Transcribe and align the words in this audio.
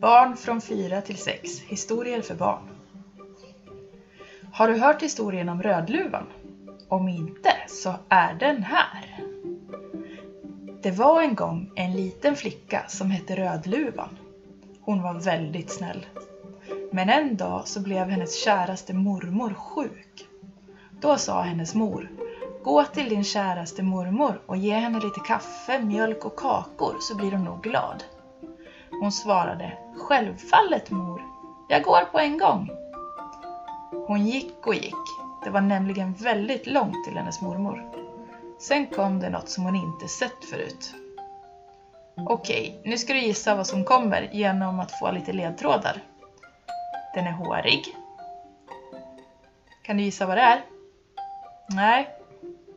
Barn 0.00 0.36
från 0.36 0.60
4 0.60 1.00
till 1.00 1.16
6. 1.16 1.60
Historier 1.60 2.22
för 2.22 2.34
barn. 2.34 2.68
Har 4.52 4.68
du 4.68 4.74
hört 4.74 5.02
historien 5.02 5.48
om 5.48 5.62
Rödluvan? 5.62 6.26
Om 6.88 7.08
inte 7.08 7.52
så 7.68 7.94
är 8.08 8.34
den 8.34 8.62
här. 8.62 9.24
Det 10.82 10.90
var 10.90 11.22
en 11.22 11.34
gång 11.34 11.70
en 11.76 11.92
liten 11.92 12.36
flicka 12.36 12.84
som 12.88 13.10
hette 13.10 13.36
Rödluvan. 13.36 14.18
Hon 14.80 15.02
var 15.02 15.14
väldigt 15.14 15.70
snäll. 15.70 16.06
Men 16.92 17.08
en 17.08 17.36
dag 17.36 17.68
så 17.68 17.80
blev 17.80 18.08
hennes 18.08 18.44
käraste 18.44 18.94
mormor 18.94 19.54
sjuk. 19.54 20.28
Då 21.00 21.16
sa 21.16 21.42
hennes 21.42 21.74
mor 21.74 22.10
Gå 22.64 22.84
till 22.84 23.08
din 23.08 23.24
käraste 23.24 23.82
mormor 23.82 24.40
och 24.46 24.56
ge 24.56 24.74
henne 24.74 25.00
lite 25.00 25.20
kaffe, 25.20 25.78
mjölk 25.78 26.24
och 26.24 26.36
kakor 26.36 26.96
så 27.00 27.16
blir 27.16 27.32
hon 27.32 27.44
nog 27.44 27.62
glad. 27.62 28.04
Hon 29.00 29.12
svarade 29.12 29.72
Självfallet 29.96 30.90
mor, 30.90 31.22
jag 31.68 31.82
går 31.82 32.04
på 32.04 32.18
en 32.18 32.38
gång. 32.38 32.70
Hon 34.06 34.26
gick 34.26 34.66
och 34.66 34.74
gick. 34.74 34.94
Det 35.44 35.50
var 35.50 35.60
nämligen 35.60 36.14
väldigt 36.14 36.66
långt 36.66 37.04
till 37.04 37.16
hennes 37.16 37.40
mormor. 37.40 37.84
Sen 38.58 38.86
kom 38.86 39.20
det 39.20 39.28
något 39.28 39.48
som 39.48 39.64
hon 39.64 39.76
inte 39.76 40.08
sett 40.08 40.44
förut. 40.50 40.94
Okej, 42.16 42.80
nu 42.84 42.98
ska 42.98 43.12
du 43.12 43.18
gissa 43.18 43.54
vad 43.54 43.66
som 43.66 43.84
kommer 43.84 44.28
genom 44.32 44.80
att 44.80 44.98
få 44.98 45.10
lite 45.10 45.32
ledtrådar. 45.32 46.02
Den 47.14 47.26
är 47.26 47.32
hårig. 47.32 47.96
Kan 49.82 49.96
du 49.96 50.02
gissa 50.02 50.26
vad 50.26 50.36
det 50.36 50.42
är? 50.42 50.62
Nej, 51.68 52.08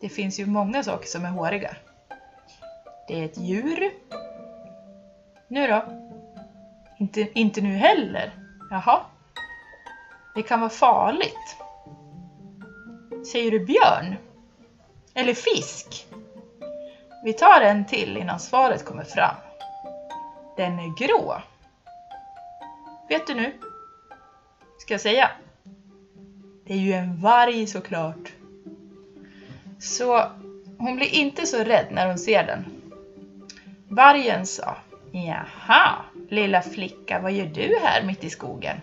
det 0.00 0.08
finns 0.08 0.40
ju 0.40 0.46
många 0.46 0.82
saker 0.82 1.06
som 1.06 1.24
är 1.24 1.30
håriga. 1.30 1.76
Det 3.08 3.20
är 3.20 3.24
ett 3.24 3.38
djur. 3.38 3.90
Nu 5.48 5.66
då? 5.66 6.07
Inte, 6.98 7.28
inte 7.38 7.60
nu 7.60 7.76
heller? 7.76 8.30
Jaha. 8.70 9.00
Det 10.34 10.42
kan 10.42 10.60
vara 10.60 10.70
farligt. 10.70 11.56
Säger 13.32 13.50
du 13.50 13.60
björn? 13.60 14.16
Eller 15.14 15.34
fisk? 15.34 16.06
Vi 17.24 17.32
tar 17.32 17.60
en 17.60 17.84
till 17.84 18.16
innan 18.16 18.40
svaret 18.40 18.84
kommer 18.84 19.04
fram. 19.04 19.34
Den 20.56 20.78
är 20.78 21.06
grå. 21.06 21.42
Vet 23.08 23.26
du 23.26 23.34
nu? 23.34 23.52
Ska 24.78 24.94
jag 24.94 25.00
säga? 25.00 25.30
Det 26.66 26.72
är 26.72 26.78
ju 26.78 26.92
en 26.92 27.20
varg 27.20 27.66
såklart. 27.66 28.32
Så 29.78 30.24
hon 30.78 30.96
blir 30.96 31.14
inte 31.14 31.46
så 31.46 31.64
rädd 31.64 31.86
när 31.90 32.06
hon 32.06 32.18
ser 32.18 32.44
den. 32.46 32.64
Vargen 33.88 34.46
sa 34.46 34.76
Jaha, 35.12 36.04
lilla 36.28 36.62
flicka, 36.62 37.20
vad 37.20 37.32
gör 37.32 37.46
du 37.46 37.78
här 37.82 38.02
mitt 38.02 38.24
i 38.24 38.30
skogen? 38.30 38.76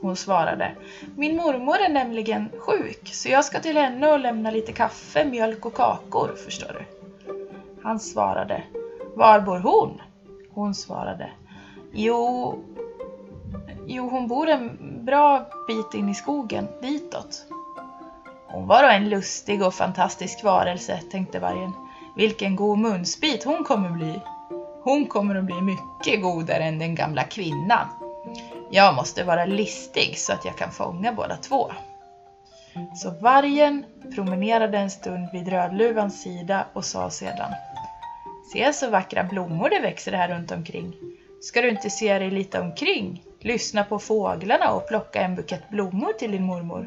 Hon 0.00 0.16
svarade 0.16 0.74
Min 1.16 1.36
mormor 1.36 1.76
är 1.78 1.88
nämligen 1.88 2.50
sjuk 2.58 3.10
så 3.12 3.28
jag 3.28 3.44
ska 3.44 3.60
till 3.60 3.76
henne 3.76 4.12
och 4.12 4.18
lämna 4.18 4.50
lite 4.50 4.72
kaffe, 4.72 5.24
mjölk 5.24 5.66
och 5.66 5.74
kakor, 5.74 6.34
förstår 6.44 6.68
du. 6.68 6.84
Han 7.82 8.00
svarade 8.00 8.62
Var 9.14 9.40
bor 9.40 9.58
hon? 9.58 10.00
Hon 10.50 10.74
svarade 10.74 11.30
Jo, 11.92 12.58
jo 13.86 14.08
hon 14.08 14.28
bor 14.28 14.48
en 14.48 14.78
bra 15.04 15.44
bit 15.66 15.94
in 15.94 16.08
i 16.08 16.14
skogen, 16.14 16.68
ditåt. 16.82 17.46
Hon 18.46 18.66
var 18.66 18.82
då 18.82 18.88
en 18.88 19.08
lustig 19.08 19.62
och 19.62 19.74
fantastisk 19.74 20.44
varelse, 20.44 21.00
tänkte 21.10 21.38
vargen. 21.38 21.72
Vilken 22.16 22.56
god 22.56 22.78
munsbit 22.78 23.44
hon 23.44 23.64
kommer 23.64 23.90
bli. 23.90 24.20
Hon 24.84 25.06
kommer 25.06 25.34
att 25.34 25.44
bli 25.44 25.62
mycket 25.62 26.22
godare 26.22 26.64
än 26.64 26.78
den 26.78 26.94
gamla 26.94 27.24
kvinnan. 27.24 27.86
Jag 28.70 28.94
måste 28.94 29.24
vara 29.24 29.44
listig 29.44 30.18
så 30.18 30.32
att 30.32 30.44
jag 30.44 30.58
kan 30.58 30.70
fånga 30.70 31.12
båda 31.12 31.36
två. 31.36 31.70
Så 33.02 33.10
vargen 33.10 33.84
promenerade 34.14 34.78
en 34.78 34.90
stund 34.90 35.28
vid 35.32 35.48
Rödluvans 35.48 36.22
sida 36.22 36.66
och 36.72 36.84
sa 36.84 37.10
sedan 37.10 37.50
Se 38.52 38.72
så 38.72 38.88
vackra 38.88 39.22
blommor 39.22 39.70
det 39.70 39.80
växer 39.80 40.12
här 40.12 40.28
runt 40.28 40.50
omkring. 40.50 40.94
Ska 41.40 41.60
du 41.60 41.68
inte 41.68 41.90
se 41.90 42.18
dig 42.18 42.30
lite 42.30 42.60
omkring? 42.60 43.22
Lyssna 43.40 43.84
på 43.84 43.98
fåglarna 43.98 44.70
och 44.70 44.88
plocka 44.88 45.20
en 45.20 45.34
bukett 45.34 45.68
blommor 45.70 46.12
till 46.18 46.32
din 46.32 46.44
mormor. 46.44 46.86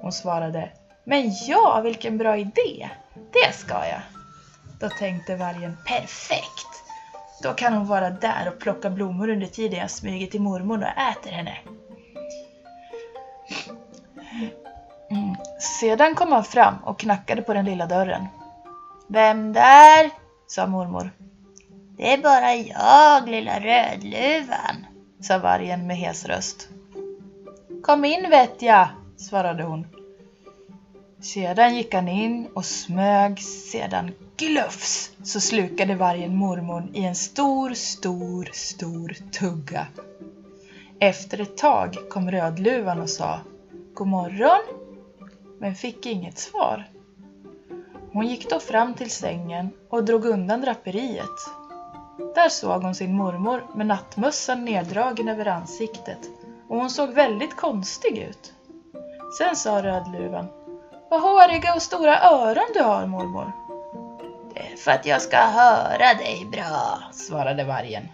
Hon 0.00 0.12
svarade 0.12 0.70
Men 1.04 1.32
ja, 1.48 1.80
vilken 1.84 2.18
bra 2.18 2.36
idé! 2.36 2.88
Det 3.14 3.52
ska 3.52 3.74
jag! 3.74 4.00
Då 4.80 4.88
tänkte 4.88 5.36
vargen 5.36 5.76
Perfekt! 5.86 6.87
Då 7.42 7.52
kan 7.52 7.72
hon 7.72 7.86
vara 7.86 8.10
där 8.10 8.52
och 8.54 8.60
plocka 8.60 8.90
blommor 8.90 9.28
under 9.28 9.46
tiden 9.46 9.78
jag 9.78 9.90
smyger 9.90 10.26
till 10.26 10.40
mormor 10.40 10.78
och 10.78 11.02
äter 11.02 11.30
henne. 11.30 11.58
Mm. 15.10 15.36
Sedan 15.80 16.14
kom 16.14 16.32
han 16.32 16.44
fram 16.44 16.74
och 16.84 16.98
knackade 16.98 17.42
på 17.42 17.54
den 17.54 17.64
lilla 17.64 17.86
dörren. 17.86 18.26
Vem 19.08 19.52
där? 19.52 20.10
sa 20.46 20.66
mormor. 20.66 21.10
Det 21.96 22.12
är 22.12 22.18
bara 22.18 22.54
jag, 22.54 23.28
lilla 23.28 23.60
Rödluvan, 23.60 24.86
sa 25.20 25.38
vargen 25.38 25.86
med 25.86 25.96
hes 25.96 26.24
röst. 26.24 26.68
Kom 27.82 28.04
in 28.04 28.30
vet 28.30 28.62
jag, 28.62 28.88
svarade 29.16 29.62
hon. 29.62 29.86
Sedan 31.20 31.74
gick 31.74 31.94
han 31.94 32.08
in 32.08 32.48
och 32.54 32.64
smög 32.64 33.40
sedan 33.40 34.12
glufs 34.36 35.10
så 35.22 35.40
slukade 35.40 35.94
vargen 35.94 36.36
mormon 36.36 36.90
i 36.94 37.04
en 37.04 37.14
stor, 37.14 37.74
stor, 37.74 38.50
stor 38.52 39.16
tugga. 39.32 39.86
Efter 41.00 41.40
ett 41.40 41.56
tag 41.56 41.96
kom 42.10 42.30
Rödluvan 42.30 43.00
och 43.00 43.10
sa 43.10 43.40
God 43.94 44.06
morgon, 44.06 44.60
men 45.58 45.74
fick 45.74 46.06
inget 46.06 46.38
svar. 46.38 46.84
Hon 48.12 48.26
gick 48.26 48.50
då 48.50 48.60
fram 48.60 48.94
till 48.94 49.10
sängen 49.10 49.70
och 49.88 50.04
drog 50.04 50.24
undan 50.24 50.60
draperiet. 50.60 51.50
Där 52.34 52.48
såg 52.48 52.82
hon 52.82 52.94
sin 52.94 53.16
mormor 53.16 53.66
med 53.74 53.86
nattmössan 53.86 54.64
neddragen 54.64 55.28
över 55.28 55.46
ansiktet 55.46 56.30
och 56.68 56.76
hon 56.76 56.90
såg 56.90 57.10
väldigt 57.10 57.56
konstig 57.56 58.18
ut. 58.18 58.52
Sen 59.38 59.56
sa 59.56 59.82
Rödluvan 59.82 60.48
vad 61.10 61.20
håriga 61.20 61.74
och 61.74 61.82
stora 61.82 62.20
öron 62.20 62.70
du 62.74 62.82
har 62.82 63.06
mormor. 63.06 63.52
Det 64.54 64.60
är 64.60 64.76
för 64.76 64.90
att 64.90 65.06
jag 65.06 65.22
ska 65.22 65.36
höra 65.36 66.14
dig 66.14 66.46
bra, 66.52 67.02
svarade 67.12 67.64
vargen. 67.64 68.08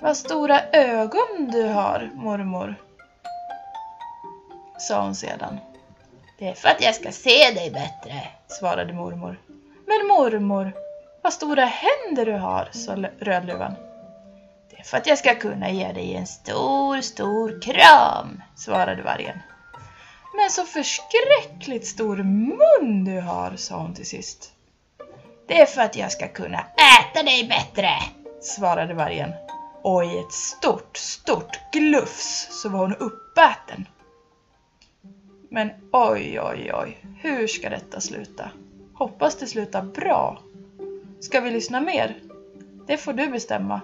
Vad 0.00 0.16
stora 0.16 0.60
ögon 0.72 1.50
du 1.52 1.68
har 1.68 2.10
mormor, 2.14 2.74
sa 4.78 5.02
hon 5.02 5.14
sedan. 5.14 5.58
Det 6.38 6.48
är 6.48 6.54
för 6.54 6.68
att 6.68 6.82
jag 6.82 6.94
ska 6.94 7.12
se 7.12 7.50
dig 7.50 7.70
bättre, 7.70 8.28
svarade 8.48 8.92
mormor. 8.92 9.40
Men 9.86 10.06
mormor, 10.06 10.72
vad 11.22 11.32
stora 11.32 11.64
händer 11.64 12.26
du 12.26 12.34
har, 12.34 12.68
sa 12.72 12.96
Rödluvan. 13.20 13.74
Det 14.70 14.78
är 14.78 14.84
för 14.84 14.96
att 14.96 15.06
jag 15.06 15.18
ska 15.18 15.34
kunna 15.34 15.70
ge 15.70 15.92
dig 15.92 16.14
en 16.14 16.26
stor, 16.26 17.00
stor 17.00 17.60
kram, 17.62 18.42
svarade 18.56 19.02
vargen. 19.02 19.38
Men 20.38 20.50
så 20.50 20.64
förskräckligt 20.64 21.86
stor 21.86 22.16
mun 22.16 23.04
du 23.04 23.20
har, 23.20 23.56
sa 23.56 23.76
hon 23.76 23.94
till 23.94 24.06
sist. 24.06 24.52
Det 25.46 25.60
är 25.60 25.66
för 25.66 25.82
att 25.82 25.96
jag 25.96 26.12
ska 26.12 26.28
kunna 26.28 26.58
äta 26.58 27.22
dig 27.22 27.48
bättre, 27.48 27.88
svarade 28.40 28.94
vargen. 28.94 29.32
Och 29.82 30.04
i 30.04 30.18
ett 30.18 30.32
stort, 30.32 30.96
stort 30.96 31.58
glufs 31.72 32.48
så 32.50 32.68
var 32.68 32.78
hon 32.78 32.94
uppäten. 32.94 33.88
Men 35.48 35.70
oj, 35.92 36.40
oj, 36.40 36.70
oj, 36.74 37.04
hur 37.20 37.46
ska 37.46 37.70
detta 37.70 38.00
sluta? 38.00 38.50
Hoppas 38.94 39.36
det 39.36 39.46
slutar 39.46 39.82
bra. 39.82 40.42
Ska 41.20 41.40
vi 41.40 41.50
lyssna 41.50 41.80
mer? 41.80 42.16
Det 42.86 42.96
får 42.96 43.12
du 43.12 43.26
bestämma. 43.26 43.80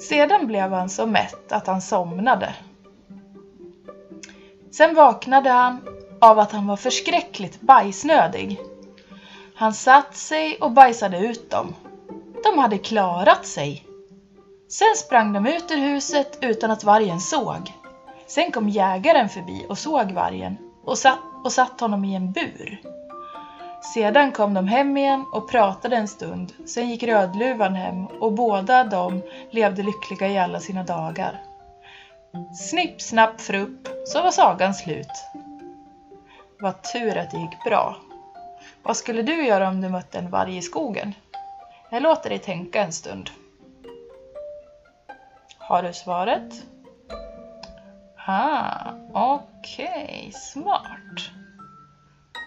Sedan 0.00 0.46
blev 0.46 0.72
han 0.72 0.88
så 0.90 1.06
mätt 1.06 1.52
att 1.52 1.66
han 1.66 1.80
somnade. 1.80 2.54
Sen 4.70 4.94
vaknade 4.94 5.50
han 5.50 5.80
av 6.20 6.38
att 6.38 6.52
han 6.52 6.66
var 6.66 6.76
förskräckligt 6.76 7.60
bajsnödig. 7.60 8.60
Han 9.54 9.74
satt 9.74 10.16
sig 10.16 10.58
och 10.60 10.70
bajsade 10.70 11.18
ut 11.18 11.50
dem. 11.50 11.74
De 12.44 12.58
hade 12.58 12.78
klarat 12.78 13.46
sig. 13.46 13.84
Sen 14.68 14.96
sprang 14.96 15.32
de 15.32 15.46
ut 15.46 15.70
ur 15.70 15.76
huset 15.76 16.38
utan 16.40 16.70
att 16.70 16.84
vargen 16.84 17.20
såg. 17.20 17.72
Sen 18.26 18.52
kom 18.52 18.68
jägaren 18.68 19.28
förbi 19.28 19.66
och 19.68 19.78
såg 19.78 20.12
vargen 20.12 20.56
och 20.84 20.98
satt, 20.98 21.18
och 21.44 21.52
satt 21.52 21.80
honom 21.80 22.04
i 22.04 22.14
en 22.14 22.32
bur. 22.32 22.80
Sedan 23.84 24.32
kom 24.32 24.54
de 24.54 24.68
hem 24.68 24.96
igen 24.96 25.26
och 25.32 25.48
pratade 25.48 25.96
en 25.96 26.08
stund. 26.08 26.52
Sen 26.66 26.88
gick 26.88 27.02
Rödluvan 27.02 27.74
hem 27.74 28.06
och 28.06 28.32
båda 28.32 28.84
de 28.84 29.22
levde 29.50 29.82
lyckliga 29.82 30.28
i 30.28 30.38
alla 30.38 30.60
sina 30.60 30.82
dagar. 30.82 31.42
Snipp, 32.54 33.02
snapp, 33.02 33.40
frupp, 33.40 33.88
så 34.04 34.22
var 34.22 34.30
sagan 34.30 34.74
slut. 34.74 35.26
Vad 36.60 36.82
tur 36.82 37.16
att 37.16 37.30
det 37.30 37.38
gick 37.38 37.64
bra. 37.64 37.96
Vad 38.82 38.96
skulle 38.96 39.22
du 39.22 39.46
göra 39.46 39.68
om 39.68 39.80
du 39.80 39.88
mötte 39.88 40.18
en 40.18 40.30
varg 40.30 40.56
i 40.56 40.62
skogen? 40.62 41.14
Jag 41.90 42.02
låter 42.02 42.30
dig 42.30 42.38
tänka 42.38 42.82
en 42.82 42.92
stund. 42.92 43.30
Har 45.58 45.82
du 45.82 45.92
svaret? 45.92 46.52
Ah, 48.26 48.92
okej, 49.12 50.28
okay. 50.28 50.32
smart. 50.32 51.30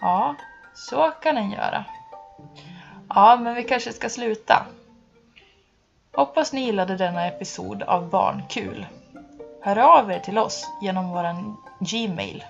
Ja, 0.00 0.34
så 0.78 1.10
kan 1.10 1.36
en 1.36 1.50
göra. 1.50 1.84
Ja, 3.08 3.36
men 3.36 3.54
vi 3.54 3.64
kanske 3.64 3.92
ska 3.92 4.08
sluta. 4.08 4.66
Hoppas 6.12 6.52
ni 6.52 6.60
gillade 6.60 6.96
denna 6.96 7.26
episod 7.26 7.82
av 7.82 8.10
Barnkul. 8.10 8.86
Hör 9.62 9.78
av 9.78 10.10
er 10.10 10.18
till 10.18 10.38
oss 10.38 10.66
genom 10.82 11.10
vår 11.10 11.54
Gmail. 11.80 12.44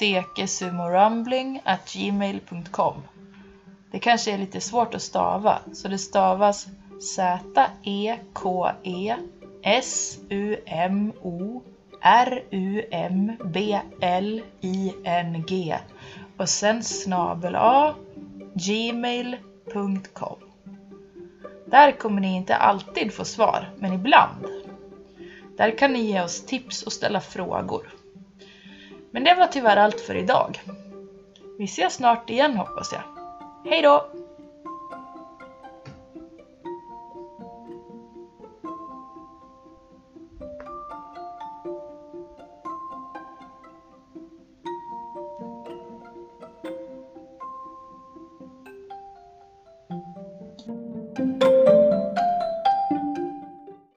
sekesumorumbling@gmail.com. 0.00 2.94
Det 3.90 3.98
kanske 3.98 4.32
är 4.32 4.38
lite 4.38 4.60
svårt 4.60 4.94
att 4.94 5.02
stava, 5.02 5.58
så 5.72 5.88
det 5.88 5.98
stavas 5.98 6.66
Z-E-K-E 7.16 9.16
S-U-M-O 9.62 11.62
R-U-M-B-L-I-N-G 12.02 13.38
och 16.38 16.48
sen 16.48 16.82
snabel 16.82 17.56
A 17.56 17.94
gmail.com. 18.54 20.38
Där 21.66 21.92
kommer 21.92 22.20
ni 22.20 22.36
inte 22.36 22.56
alltid 22.56 23.12
få 23.12 23.24
svar, 23.24 23.70
men 23.78 23.92
ibland. 23.92 24.46
Där 25.56 25.78
kan 25.78 25.92
ni 25.92 26.00
ge 26.00 26.22
oss 26.22 26.46
tips 26.46 26.82
och 26.82 26.92
ställa 26.92 27.20
frågor. 27.20 27.94
Men 29.10 29.24
det 29.24 29.34
var 29.34 29.46
tyvärr 29.46 29.76
allt 29.76 30.00
för 30.00 30.14
idag. 30.14 30.60
Vi 31.58 31.64
ses 31.64 31.94
snart 31.94 32.30
igen 32.30 32.56
hoppas 32.56 32.92
jag. 32.92 33.02
Hej 33.70 33.82
då! 33.82 34.10